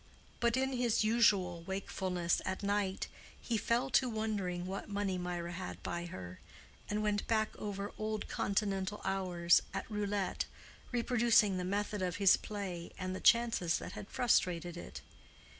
But 0.39 0.57
in 0.57 0.73
his 0.73 1.03
usual 1.03 1.61
wakefulness 1.61 2.41
at 2.43 2.63
night, 2.63 3.07
he 3.39 3.55
fell 3.55 3.91
to 3.91 4.09
wondering 4.09 4.65
what 4.65 4.89
money 4.89 5.15
Mirah 5.15 5.51
had 5.51 5.83
by 5.83 6.07
her, 6.07 6.39
and 6.89 7.03
went 7.03 7.27
back 7.27 7.55
over 7.59 7.93
old 7.99 8.27
Continental 8.27 9.01
hours 9.05 9.61
at 9.75 9.85
Roulette, 9.91 10.45
reproducing 10.91 11.57
the 11.57 11.63
method 11.63 12.01
of 12.01 12.15
his 12.15 12.35
play, 12.35 12.91
and 12.97 13.15
the 13.15 13.19
chances 13.21 13.77
that 13.77 13.91
had 13.91 14.09
frustrated 14.09 14.75
it. 14.75 15.01